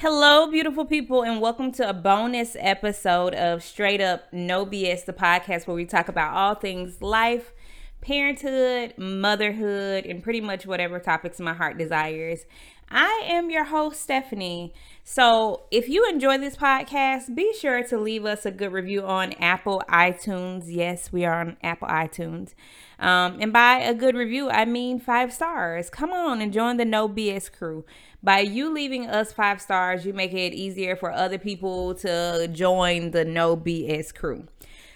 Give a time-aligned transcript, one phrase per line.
[0.00, 5.12] Hello, beautiful people, and welcome to a bonus episode of Straight Up No BS, the
[5.12, 7.52] podcast where we talk about all things life,
[8.00, 12.46] parenthood, motherhood, and pretty much whatever topics my heart desires.
[12.90, 14.72] I am your host, Stephanie.
[15.04, 19.34] So, if you enjoy this podcast, be sure to leave us a good review on
[19.34, 20.64] Apple iTunes.
[20.66, 22.54] Yes, we are on Apple iTunes.
[22.98, 25.90] Um, and by a good review, I mean five stars.
[25.90, 27.84] Come on and join the No BS crew.
[28.22, 33.10] By you leaving us five stars, you make it easier for other people to join
[33.10, 34.46] the No BS crew.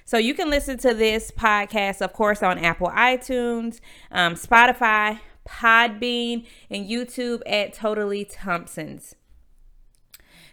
[0.04, 6.46] So you can listen to this podcast, of course, on Apple iTunes, um, Spotify, Podbean,
[6.70, 9.14] and YouTube at Totally Thompson's.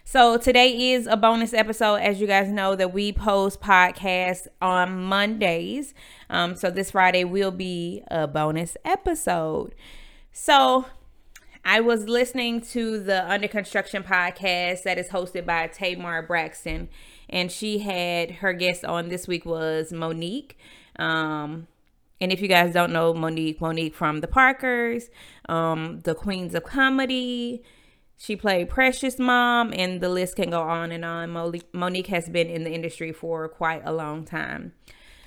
[0.04, 5.04] So today is a bonus episode, as you guys know that we post podcasts on
[5.04, 5.94] Mondays.
[6.28, 9.72] Um, so this Friday will be a bonus episode.
[10.32, 10.86] So
[11.64, 16.88] I was listening to the Under Construction podcast that is hosted by Tamar Braxton,
[17.28, 20.54] and she had her guest on this week was Mo'Nique.
[20.96, 21.68] Um,
[22.20, 25.10] and if you guys don't know Mo'Nique, Mo'Nique from the Parkers,
[25.48, 27.62] um, the Queens of Comedy,
[28.16, 31.30] she played Precious Mom, and the list can go on and on.
[31.30, 34.72] Mo'Nique has been in the industry for quite a long time.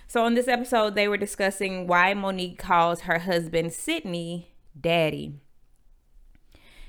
[0.07, 4.49] So, in this episode, they were discussing why Mo'Nique calls her husband Sidney
[4.79, 5.39] daddy.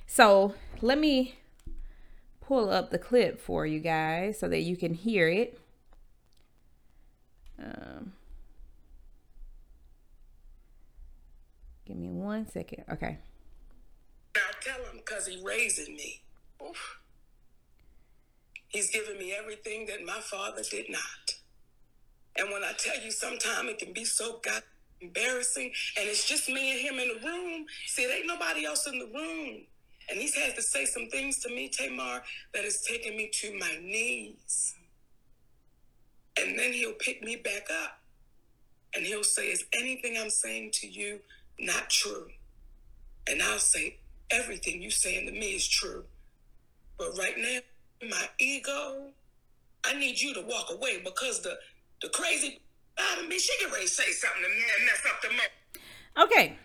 [0.07, 1.37] So let me
[2.41, 5.59] pull up the clip for you guys so that you can hear it.
[7.59, 8.13] Um,
[11.87, 12.85] give me one second.
[12.91, 13.19] Okay.
[14.35, 16.23] Now tell him because he raising me.
[16.63, 16.99] Oof.
[18.69, 21.35] He's given me everything that my father did not.
[22.37, 24.63] And when I tell you, sometimes it can be so god
[25.01, 27.67] embarrassing, and it's just me and him in the room.
[27.87, 29.63] See, it ain't nobody else in the room.
[30.11, 33.57] And he's had to say some things to me, Tamar, that has taken me to
[33.59, 34.75] my knees.
[36.39, 38.01] And then he'll pick me back up
[38.95, 41.21] and he'll say, Is anything I'm saying to you
[41.59, 42.29] not true?
[43.29, 43.99] And I'll say,
[44.31, 46.05] Everything you saying to me is true.
[46.99, 47.59] But right now,
[48.09, 49.11] my ego,
[49.85, 51.59] I need you to walk away because the
[52.03, 52.61] the crazy
[52.99, 56.25] out of me, she can really say something to mess up the mo.
[56.25, 56.57] Okay.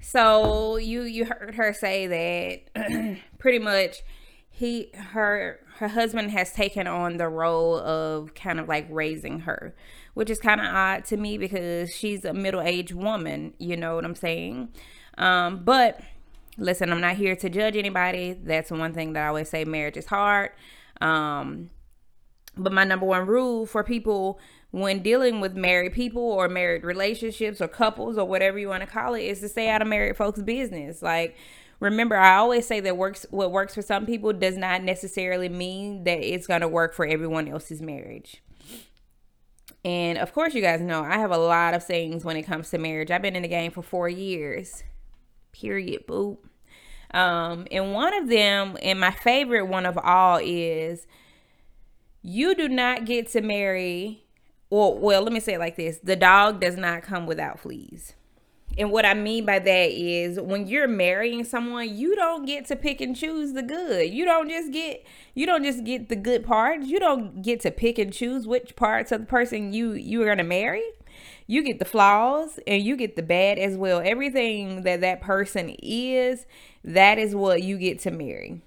[0.00, 2.06] So you you heard her say
[2.74, 4.02] that pretty much
[4.50, 9.74] he her her husband has taken on the role of kind of like raising her,
[10.14, 14.04] which is kind of odd to me because she's a middle-aged woman, you know what
[14.04, 14.68] I'm saying?
[15.18, 16.00] Um, but
[16.58, 18.32] listen, I'm not here to judge anybody.
[18.32, 20.50] That's one thing that I always say marriage is hard.
[21.00, 21.70] Um,
[22.56, 24.38] but my number one rule for people
[24.70, 28.86] when dealing with married people or married relationships or couples or whatever you want to
[28.86, 31.02] call it is to stay out of married folks' business.
[31.02, 31.36] Like,
[31.80, 36.04] remember, I always say that works what works for some people does not necessarily mean
[36.04, 38.42] that it's gonna work for everyone else's marriage.
[39.84, 42.70] And of course, you guys know I have a lot of sayings when it comes
[42.70, 43.10] to marriage.
[43.10, 44.82] I've been in the game for four years.
[45.52, 46.06] Period.
[46.06, 46.38] Boop.
[47.12, 51.06] Um, and one of them, and my favorite one of all, is
[52.22, 54.22] you do not get to marry
[54.72, 58.14] well, well, let me say it like this the dog does not come without fleas.
[58.78, 62.76] And what I mean by that is when you're marrying someone, you don't get to
[62.76, 64.12] pick and choose the good.
[64.12, 66.86] You don't just get you don't just get the good parts.
[66.86, 70.26] You don't get to pick and choose which parts of the person you you are
[70.26, 70.84] going to marry.
[71.46, 74.00] You get the flaws and you get the bad as well.
[74.02, 76.46] Everything that that person is,
[76.82, 78.62] that is what you get to marry.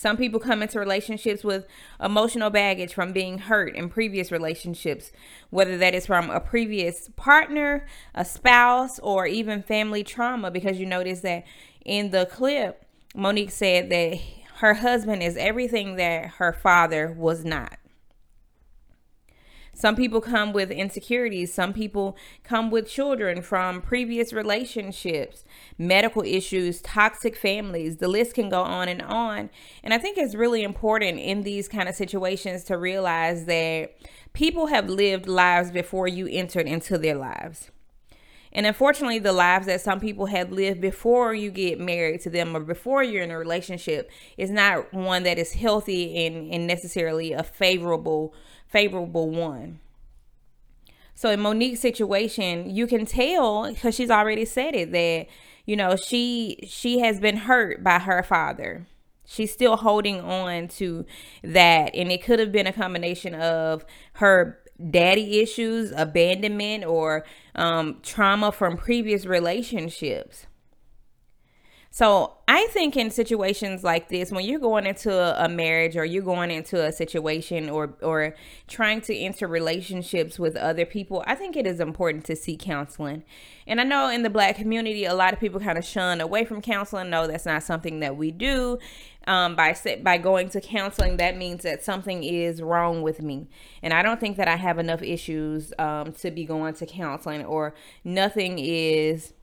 [0.00, 1.66] Some people come into relationships with
[2.02, 5.12] emotional baggage from being hurt in previous relationships,
[5.50, 10.50] whether that is from a previous partner, a spouse, or even family trauma.
[10.50, 11.44] Because you notice that
[11.84, 12.82] in the clip,
[13.14, 14.18] Mo'Nique said that
[14.60, 17.76] her husband is everything that her father was not.
[19.80, 21.54] Some people come with insecurities.
[21.54, 22.14] Some people
[22.44, 25.42] come with children from previous relationships,
[25.78, 27.96] medical issues, toxic families.
[27.96, 29.48] The list can go on and on.
[29.82, 33.96] And I think it's really important in these kind of situations to realize that
[34.34, 37.70] people have lived lives before you entered into their lives.
[38.52, 42.54] And unfortunately, the lives that some people have lived before you get married to them
[42.54, 47.32] or before you're in a relationship is not one that is healthy and, and necessarily
[47.32, 48.34] a favorable
[48.70, 49.80] favorable one.
[51.14, 55.26] So in Mo'Nique's situation, you can tell because she's already said it that
[55.66, 58.86] you know she she has been hurt by her father.
[59.26, 61.04] She's still holding on to
[61.44, 63.84] that, and it could have been a combination of
[64.14, 64.58] her
[64.90, 67.24] daddy issues, abandonment, or
[67.54, 70.46] um, trauma from previous relationships.
[71.92, 76.22] So I think in situations like this, when you're going into a marriage or you're
[76.22, 78.36] going into a situation or or
[78.68, 83.24] trying to enter relationships with other people, I think it is important to seek counseling.
[83.66, 86.44] And I know in the black community, a lot of people kind of shun away
[86.44, 87.10] from counseling.
[87.10, 88.78] No, that's not something that we do.
[89.26, 93.48] Um, by by going to counseling, that means that something is wrong with me,
[93.82, 97.44] and I don't think that I have enough issues um, to be going to counseling,
[97.44, 99.34] or nothing is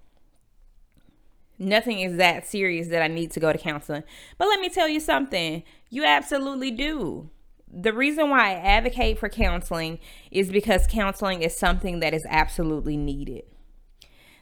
[1.59, 4.03] Nothing is that serious that I need to go to counseling.
[4.37, 7.29] But let me tell you something you absolutely do.
[7.71, 9.99] The reason why I advocate for counseling
[10.31, 13.43] is because counseling is something that is absolutely needed.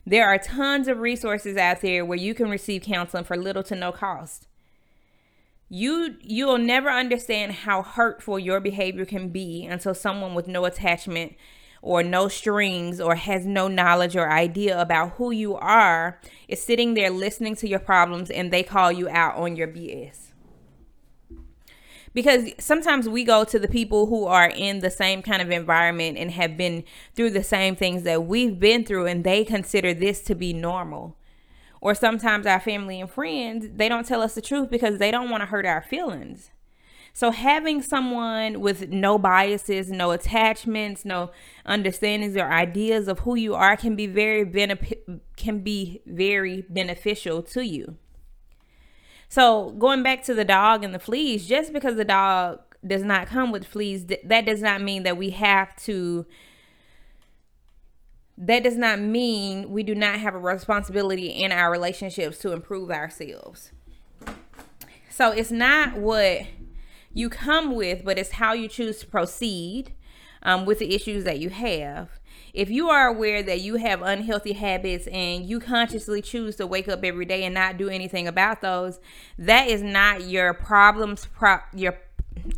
[0.05, 3.75] There are tons of resources out there where you can receive counseling for little to
[3.75, 4.47] no cost.
[5.67, 11.35] You you'll never understand how hurtful your behavior can be until someone with no attachment
[11.85, 16.95] or no strings or has no knowledge or idea about who you are is sitting
[16.95, 20.31] there listening to your problems and they call you out on your BS.
[22.11, 26.17] Because sometimes we go to the people who are in the same kind of environment
[26.17, 26.83] and have been
[27.13, 31.15] through the same things that we've been through and they consider this to be normal.
[31.81, 35.29] Or sometimes our family and friends, they don't tell us the truth because they don't
[35.29, 36.49] want to hurt our feelings.
[37.15, 41.31] So having someone with no biases, no attachments, no
[41.65, 45.07] understandings or ideas of who you are can be very benefit
[45.37, 47.95] can be very beneficial to you.
[49.29, 53.27] So going back to the dog and the fleas, just because the dog does not
[53.27, 56.25] come with fleas, that does not mean that we have to
[58.37, 62.91] that does not mean we do not have a responsibility in our relationships to improve
[62.91, 63.71] ourselves.
[65.09, 66.41] So it's not what
[67.15, 69.93] you come with, but it's how you choose to proceed
[70.43, 72.19] um, with the issues that you have.
[72.53, 76.87] If you are aware that you have unhealthy habits and you consciously choose to wake
[76.87, 78.99] up every day and not do anything about those,
[79.37, 81.25] that is not your problems.
[81.25, 81.97] Pro- your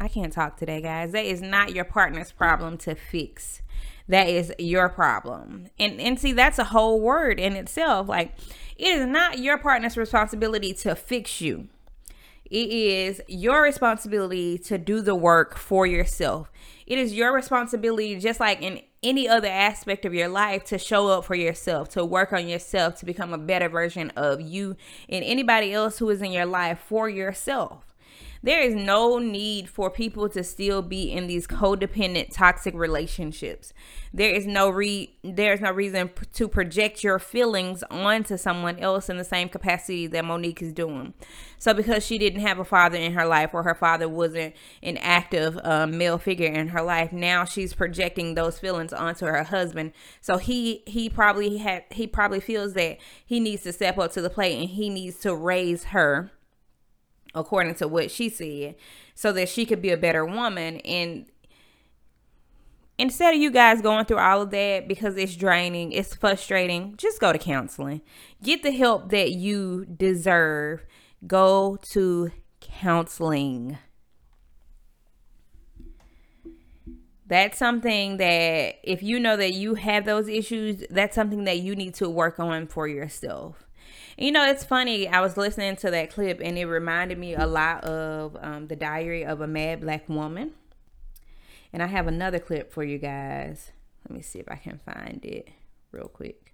[0.01, 1.11] I can't talk today, guys.
[1.11, 3.61] That is not your partner's problem to fix.
[4.07, 5.67] That is your problem.
[5.77, 8.07] And and see, that's a whole word in itself.
[8.07, 8.35] Like,
[8.75, 11.69] it is not your partner's responsibility to fix you
[12.49, 16.51] it is your responsibility to do the work for yourself.
[16.85, 21.07] It is your responsibility, just like in any other aspect of your life, to show
[21.07, 24.75] up for yourself, to work on yourself, to become a better version of you
[25.09, 27.86] and anybody else who is in your life for yourself.
[28.43, 33.73] There is no need for people to still be in these codependent toxic relationships.
[34.13, 39.09] There is no re there is no reason to project your feelings onto someone else
[39.09, 41.13] in the same capacity that Mo'Nique is doing.
[41.59, 44.97] So because she didn't have a father in her life or her father wasn't an
[44.97, 49.91] active uh, male figure in her life, now she's projecting those feelings onto her husband.
[50.21, 54.21] So he he probably had he probably feels that he needs to step up to
[54.21, 56.31] the plate and he needs to raise her
[57.39, 58.75] according to what she said,
[59.15, 60.77] so that she could be a better woman.
[60.77, 61.25] And
[62.97, 67.19] instead of you guys going through all of that because it's draining, it's frustrating, just
[67.19, 68.01] go to counseling.
[68.43, 70.85] Get the help that you deserve.
[71.25, 73.77] Go to counseling.
[77.25, 81.75] That's something that if you know that you have those issues, that's something that you
[81.75, 83.66] need to work on for yourself.
[84.17, 85.07] You know, it's funny.
[85.07, 88.75] I was listening to that clip and it reminded me a lot of um, the
[88.75, 90.53] diary of a mad black woman.
[91.71, 93.71] And I have another clip for you guys.
[94.07, 95.49] Let me see if I can find it
[95.91, 96.53] real quick.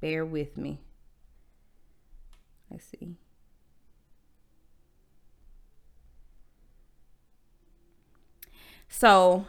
[0.00, 0.80] Bear with me.
[2.70, 3.16] Let's see.
[8.90, 9.46] So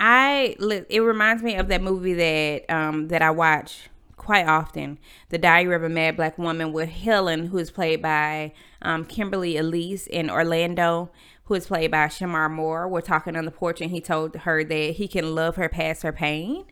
[0.00, 0.56] I
[0.88, 4.98] it reminds me of that movie that um that I watch quite often,
[5.30, 9.56] The Diary of a Mad Black Woman with Helen, who is played by um, Kimberly
[9.56, 11.10] Elise, in Orlando,
[11.44, 12.86] who is played by Shemar Moore.
[12.86, 16.02] We're talking on the porch, and he told her that he can love her past
[16.02, 16.66] her pain.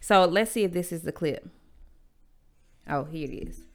[0.00, 1.48] So let's see if this is the clip.
[2.88, 3.65] Oh, here it is.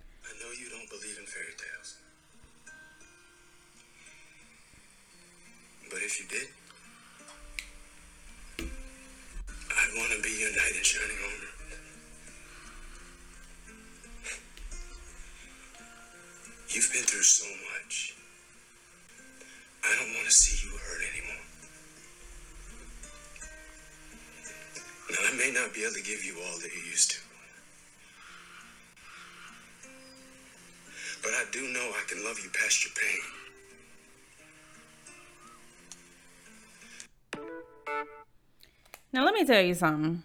[6.11, 6.47] If you did,
[8.59, 11.51] I'd want to be your knight in shining armor.
[16.67, 18.15] You've been through so much.
[19.85, 21.45] I don't want to see you hurt anymore.
[25.11, 27.17] Now, I may not be able to give you all that you used to.
[31.23, 33.40] But I do know I can love you past your pain.
[39.13, 40.23] Now let me tell you something.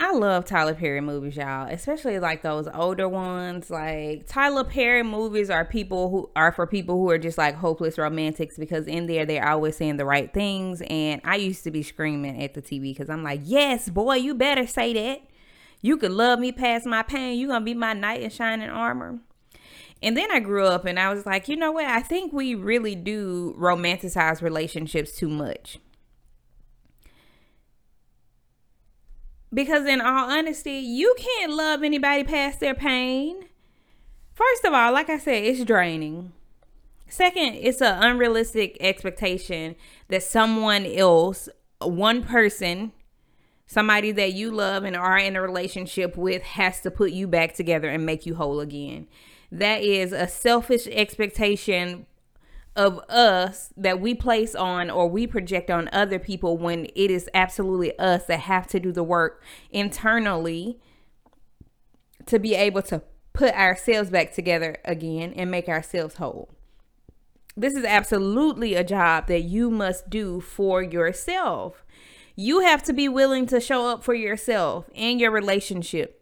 [0.00, 3.70] I love Tyler Perry movies, y'all, especially like those older ones.
[3.70, 7.96] Like Tyler Perry movies are people who are for people who are just like hopeless
[7.96, 10.82] romantics because in there they're always saying the right things.
[10.90, 14.34] And I used to be screaming at the TV because I'm like, yes, boy, you
[14.34, 15.20] better say that.
[15.80, 17.38] You could love me past my pain.
[17.38, 19.20] You gonna be my knight in shining armor.
[20.02, 21.86] And then I grew up and I was like, you know what?
[21.86, 25.78] I think we really do romanticize relationships too much.
[29.54, 33.44] Because, in all honesty, you can't love anybody past their pain.
[34.34, 36.32] First of all, like I said, it's draining.
[37.08, 39.76] Second, it's an unrealistic expectation
[40.08, 41.48] that someone else,
[41.80, 42.90] one person,
[43.66, 47.54] somebody that you love and are in a relationship with, has to put you back
[47.54, 49.06] together and make you whole again.
[49.52, 52.06] That is a selfish expectation
[52.76, 57.28] of us that we place on or we project on other people when it is
[57.32, 60.78] absolutely us that have to do the work internally
[62.26, 63.02] to be able to
[63.32, 66.50] put ourselves back together again and make ourselves whole.
[67.56, 71.84] This is absolutely a job that you must do for yourself.
[72.34, 76.20] You have to be willing to show up for yourself in your relationship.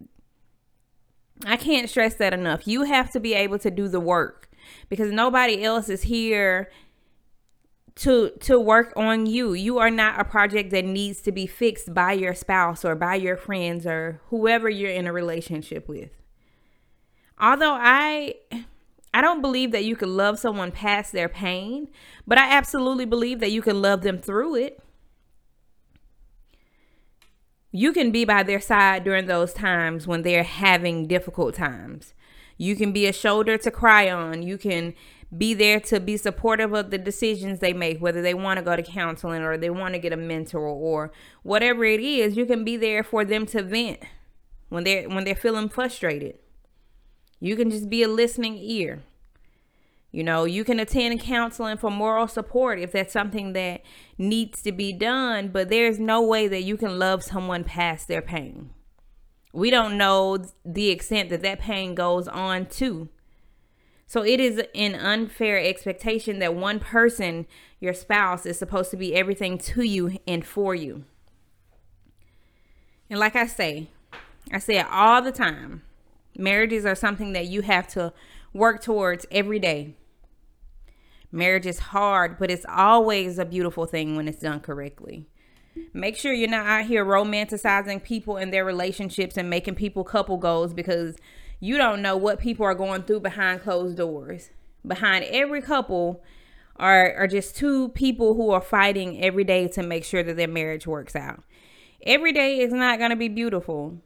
[1.46, 2.66] I can't stress that enough.
[2.66, 4.50] You have to be able to do the work
[4.88, 6.70] because nobody else is here
[7.94, 9.52] to to work on you.
[9.52, 13.16] You are not a project that needs to be fixed by your spouse or by
[13.16, 16.10] your friends or whoever you're in a relationship with.
[17.38, 18.34] Although I
[19.14, 21.88] I don't believe that you can love someone past their pain,
[22.26, 24.82] but I absolutely believe that you can love them through it.
[27.72, 32.14] You can be by their side during those times when they're having difficult times.
[32.56, 34.42] You can be a shoulder to cry on.
[34.42, 34.94] You can
[35.36, 38.76] be there to be supportive of the decisions they make, whether they want to go
[38.76, 41.10] to counseling or they want to get a mentor or
[41.42, 42.36] whatever it is.
[42.36, 44.00] You can be there for them to vent
[44.68, 46.38] when they're when they're feeling frustrated.
[47.40, 49.02] You can just be a listening ear.
[50.12, 53.80] You know, you can attend counseling for moral support if that's something that
[54.18, 58.20] needs to be done, but there's no way that you can love someone past their
[58.20, 58.70] pain
[59.52, 63.08] we don't know the extent that that pain goes on to.
[64.06, 67.46] So it is an unfair expectation that one person,
[67.80, 71.04] your spouse, is supposed to be everything to you and for you.
[73.08, 73.88] And like I say,
[74.50, 75.82] I say it all the time
[76.36, 78.12] marriages are something that you have to
[78.52, 79.94] work towards every day.
[81.30, 85.26] Marriage is hard, but it's always a beautiful thing when it's done correctly.
[85.92, 90.36] Make sure you're not out here romanticizing people and their relationships and making people couple
[90.36, 91.16] goals because
[91.60, 94.50] you don't know what people are going through behind closed doors.
[94.86, 96.22] Behind every couple
[96.76, 100.48] are, are just two people who are fighting every day to make sure that their
[100.48, 101.44] marriage works out.
[102.04, 103.98] Every day is not going to be beautiful.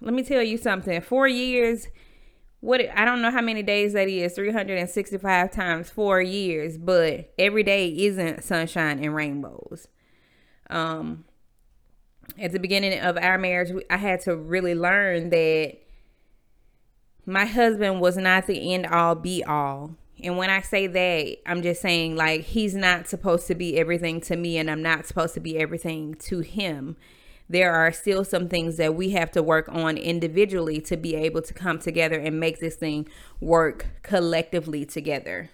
[0.00, 1.00] Let me tell you something.
[1.00, 1.88] Four years,
[2.60, 7.62] what I don't know how many days that is 365 times four years, but every
[7.62, 9.88] day isn't sunshine and rainbows
[10.70, 11.24] um,
[12.38, 15.76] at the beginning of our marriage, I had to really learn that
[17.24, 19.96] my husband was not the end all be all.
[20.22, 24.20] And when I say that, I'm just saying like he's not supposed to be everything
[24.22, 26.96] to me and I'm not supposed to be everything to him.
[27.48, 31.42] There are still some things that we have to work on individually to be able
[31.42, 33.08] to come together and make this thing
[33.40, 35.50] work collectively together.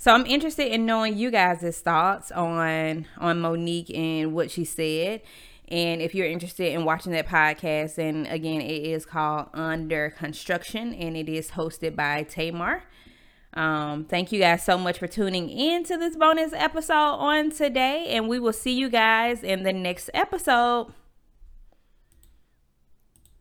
[0.00, 5.20] So I'm interested in knowing you guys' thoughts on on Mo'Nique and what she said.
[5.68, 10.94] And if you're interested in watching that podcast, and again, it is called Under Construction
[10.94, 12.84] and it is hosted by Tamar.
[13.52, 18.06] Um, thank you guys so much for tuning in to this bonus episode on today,
[18.08, 20.94] and we will see you guys in the next episode.